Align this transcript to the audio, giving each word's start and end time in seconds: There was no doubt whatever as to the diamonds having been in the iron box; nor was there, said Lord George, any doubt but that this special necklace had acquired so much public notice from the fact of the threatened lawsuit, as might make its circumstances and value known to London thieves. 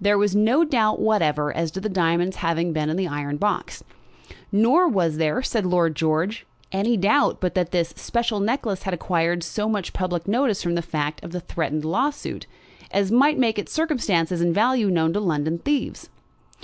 There 0.00 0.18
was 0.18 0.34
no 0.34 0.64
doubt 0.64 0.98
whatever 0.98 1.56
as 1.56 1.70
to 1.70 1.80
the 1.80 1.88
diamonds 1.88 2.38
having 2.38 2.72
been 2.72 2.90
in 2.90 2.96
the 2.96 3.06
iron 3.06 3.36
box; 3.36 3.84
nor 4.50 4.88
was 4.88 5.16
there, 5.16 5.44
said 5.44 5.64
Lord 5.64 5.94
George, 5.94 6.44
any 6.72 6.96
doubt 6.96 7.40
but 7.40 7.54
that 7.54 7.70
this 7.70 7.90
special 7.94 8.40
necklace 8.40 8.82
had 8.82 8.92
acquired 8.94 9.44
so 9.44 9.68
much 9.68 9.92
public 9.92 10.26
notice 10.26 10.60
from 10.60 10.74
the 10.74 10.82
fact 10.82 11.22
of 11.22 11.30
the 11.30 11.38
threatened 11.38 11.84
lawsuit, 11.84 12.48
as 12.90 13.12
might 13.12 13.38
make 13.38 13.60
its 13.60 13.72
circumstances 13.72 14.40
and 14.40 14.52
value 14.56 14.90
known 14.90 15.12
to 15.12 15.20
London 15.20 15.60
thieves. 15.60 16.08